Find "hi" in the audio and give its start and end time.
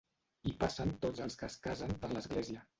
0.49-0.53